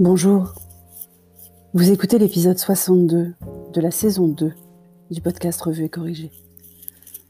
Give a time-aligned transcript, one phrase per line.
[0.00, 0.54] Bonjour.
[1.74, 3.34] Vous écoutez l'épisode 62
[3.70, 4.50] de la saison 2
[5.10, 6.32] du podcast Revue et Corrigé.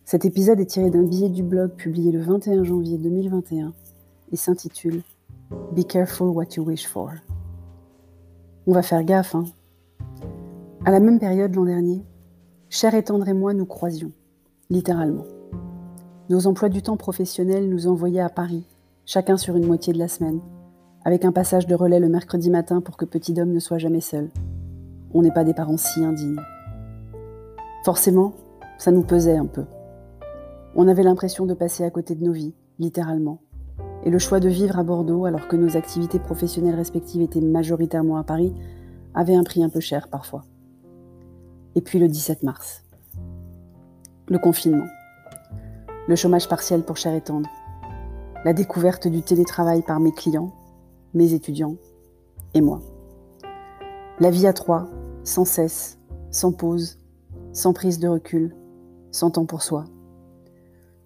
[0.05, 3.75] Cet épisode est tiré d'un billet du blog publié le 21 janvier 2021
[4.31, 5.03] et s'intitule
[5.73, 7.11] Be careful what you wish for.
[8.69, 9.47] On va faire gaffe, hein.
[10.85, 12.05] À la même période l'an dernier,
[12.69, 14.13] Cher et Tendre et moi nous croisions,
[14.71, 15.27] littéralement.
[16.29, 18.63] Nos emplois du temps professionnels nous envoyaient à Paris,
[19.07, 20.39] chacun sur une moitié de la semaine
[21.05, 24.01] avec un passage de relais le mercredi matin pour que Petit Dom ne soit jamais
[24.01, 24.29] seul.
[25.15, 26.41] On n'est pas des parents si indignes.
[27.85, 28.35] Forcément,
[28.79, 29.65] ça nous pesait un peu.
[30.75, 33.41] On avait l'impression de passer à côté de nos vies, littéralement.
[34.05, 38.19] Et le choix de vivre à Bordeaux, alors que nos activités professionnelles respectives étaient majoritairement
[38.19, 38.55] à Paris,
[39.15, 40.43] avait un prix un peu cher parfois.
[41.75, 42.85] Et puis le 17 mars.
[44.29, 44.87] Le confinement.
[46.09, 47.49] Le chômage partiel pour cher et tendre.
[48.45, 50.53] La découverte du télétravail par mes clients
[51.15, 51.77] mes étudiants
[52.55, 52.81] et moi.
[54.19, 54.89] La vie à trois,
[55.25, 55.99] sans cesse,
[56.31, 56.99] sans pause,
[57.53, 58.55] sans prise de recul,
[59.11, 59.85] sans temps pour soi.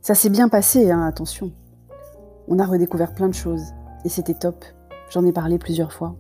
[0.01, 1.53] Ça s'est bien passé, hein, attention.
[2.49, 3.73] On a redécouvert plein de choses
[4.05, 4.65] et c'était top.
[5.11, 6.17] J'en ai parlé plusieurs fois.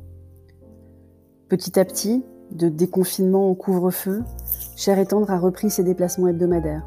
[1.49, 4.23] Petit à petit, de déconfinement au couvre-feu,
[4.77, 6.87] Cher et Tendre a repris ses déplacements hebdomadaires.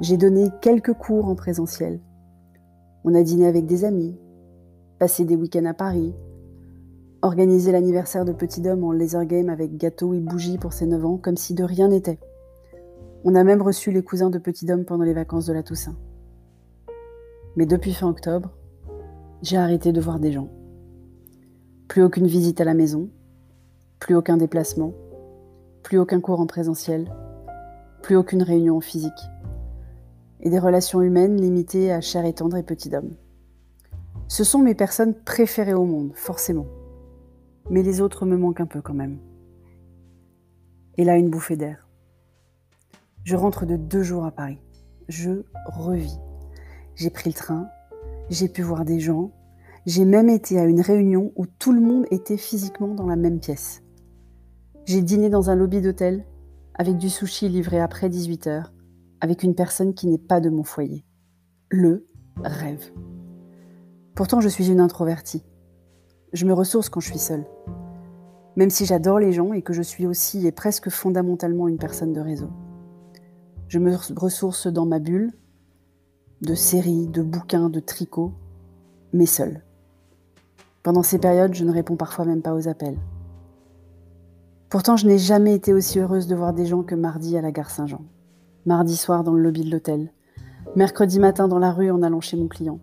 [0.00, 2.00] J'ai donné quelques cours en présentiel.
[3.04, 4.16] On a dîné avec des amis,
[4.98, 6.14] passer des week-ends à Paris,
[7.22, 11.04] organiser l'anniversaire de Petit Dom en laser game avec gâteau et bougies pour ses 9
[11.04, 12.18] ans, comme si de rien n'était.
[13.24, 15.96] On a même reçu les cousins de Petit Dom pendant les vacances de la Toussaint.
[17.56, 18.50] Mais depuis fin octobre,
[19.42, 20.48] j'ai arrêté de voir des gens.
[21.88, 23.08] Plus aucune visite à la maison,
[23.98, 24.92] plus aucun déplacement,
[25.82, 27.10] plus aucun cours en présentiel,
[28.02, 29.12] plus aucune réunion physique.
[30.40, 33.14] Et des relations humaines limitées à chair et tendre et petit homme.
[34.28, 36.66] Ce sont mes personnes préférées au monde, forcément.
[37.70, 39.18] Mais les autres me manquent un peu quand même.
[40.98, 41.88] Et là, une bouffée d'air.
[43.24, 44.60] Je rentre de deux jours à Paris.
[45.08, 46.18] Je revis.
[46.94, 47.68] J'ai pris le train,
[48.28, 49.32] j'ai pu voir des gens,
[49.86, 53.40] j'ai même été à une réunion où tout le monde était physiquement dans la même
[53.40, 53.82] pièce.
[54.84, 56.26] J'ai dîné dans un lobby d'hôtel
[56.74, 58.64] avec du sushi livré après 18h,
[59.20, 61.04] avec une personne qui n'est pas de mon foyer.
[61.70, 62.06] Le
[62.42, 62.90] rêve.
[64.18, 65.44] Pourtant, je suis une introvertie.
[66.32, 67.46] Je me ressource quand je suis seule.
[68.56, 72.12] Même si j'adore les gens et que je suis aussi et presque fondamentalement une personne
[72.12, 72.48] de réseau.
[73.68, 75.30] Je me ressource dans ma bulle,
[76.42, 78.32] de séries, de bouquins, de tricots,
[79.12, 79.62] mais seule.
[80.82, 82.98] Pendant ces périodes, je ne réponds parfois même pas aux appels.
[84.68, 87.52] Pourtant, je n'ai jamais été aussi heureuse de voir des gens que mardi à la
[87.52, 88.04] gare Saint-Jean,
[88.66, 90.12] mardi soir dans le lobby de l'hôtel,
[90.74, 92.80] mercredi matin dans la rue en allant chez mon client,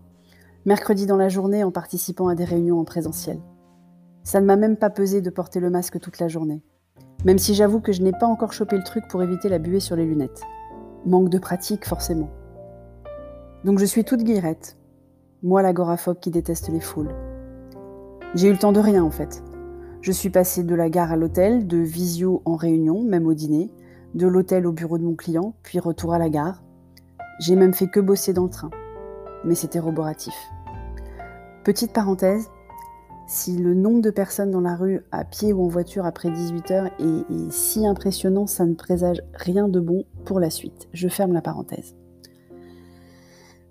[0.65, 3.39] mercredi dans la journée en participant à des réunions en présentiel.
[4.23, 6.63] Ça ne m'a même pas pesé de porter le masque toute la journée,
[7.23, 9.79] même si j'avoue que je n'ai pas encore chopé le truc pour éviter la buée
[9.79, 10.41] sur les lunettes.
[11.05, 12.31] Manque de pratique, forcément.
[13.63, 14.77] Donc je suis toute guirette,
[15.43, 17.13] moi l'agoraphobe qui déteste les foules.
[18.33, 19.43] J'ai eu le temps de rien en fait.
[20.01, 23.71] Je suis passée de la gare à l'hôtel, de visio en réunion, même au dîner,
[24.15, 26.63] de l'hôtel au bureau de mon client, puis retour à la gare.
[27.39, 28.69] J'ai même fait que bosser dans le train.
[29.43, 30.33] Mais c'était roboratif.
[31.65, 32.51] Petite parenthèse,
[33.25, 36.91] si le nombre de personnes dans la rue, à pied ou en voiture après 18h
[36.99, 40.87] est, si impressionnant, ça ne présage rien de bon pour la suite.
[40.93, 41.95] Je ferme la parenthèse.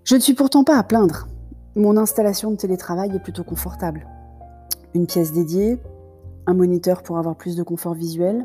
[0.02, 1.28] Je ne suis pourtant pas à plaindre.
[1.76, 4.08] Mon installation de télétravail est plutôt confortable.
[4.92, 5.78] Une pièce dédiée,
[6.48, 8.44] un moniteur pour avoir plus de confort visuel,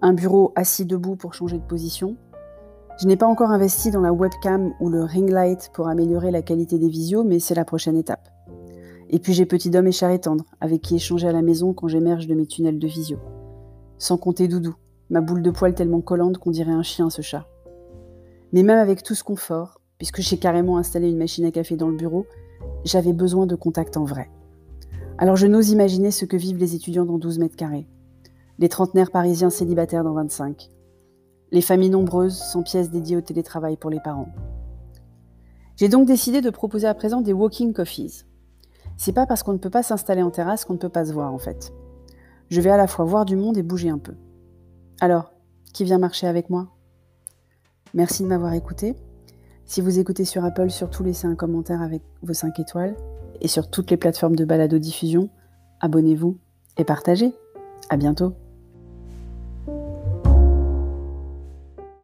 [0.00, 2.16] un bureau assis debout pour changer de position.
[3.00, 6.42] Je n'ai pas encore investi dans la webcam ou le ring light pour améliorer la
[6.42, 8.28] qualité des visios, mais c'est la prochaine étape.
[9.14, 11.74] Et puis j'ai Petit Dom et Cher et Tendre, avec qui échanger à la maison
[11.74, 13.18] quand j'émerge de mes tunnels de visio.
[13.98, 14.74] Sans compter Doudou,
[15.10, 17.46] ma boule de poil tellement collante qu'on dirait un chien ce chat.
[18.54, 21.88] Mais même avec tout ce confort, puisque j'ai carrément installé une machine à café dans
[21.88, 22.26] le bureau,
[22.84, 24.30] j'avais besoin de contact en vrai.
[25.18, 27.86] Alors je n'ose imaginer ce que vivent les étudiants dans 12 mètres carrés,
[28.58, 30.70] les trentenaires parisiens célibataires dans 25,
[31.50, 34.30] les familles nombreuses sans pièces dédiées au télétravail pour les parents.
[35.76, 38.24] J'ai donc décidé de proposer à présent des walking coffees,
[39.02, 41.12] c'est pas parce qu'on ne peut pas s'installer en terrasse qu'on ne peut pas se
[41.12, 41.72] voir en fait.
[42.50, 44.14] Je vais à la fois voir du monde et bouger un peu.
[45.00, 45.32] Alors,
[45.74, 46.68] qui vient marcher avec moi?
[47.94, 48.94] Merci de m'avoir écouté.
[49.66, 52.94] Si vous écoutez sur Apple, surtout laissez un commentaire avec vos 5 étoiles.
[53.40, 55.30] Et sur toutes les plateformes de balado-diffusion,
[55.80, 56.38] abonnez-vous
[56.78, 57.34] et partagez.
[57.88, 58.36] À bientôt